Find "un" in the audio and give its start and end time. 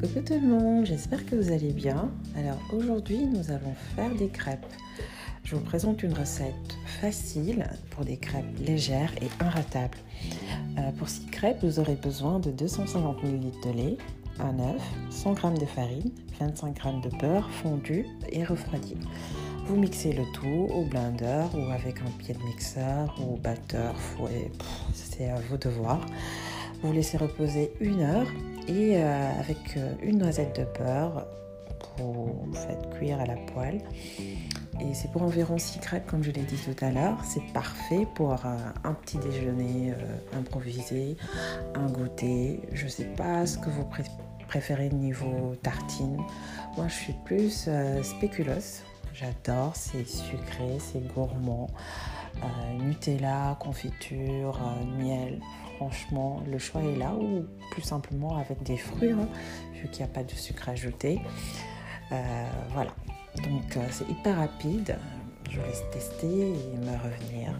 14.38-14.58, 22.00-22.10, 38.84-38.94, 41.74-41.86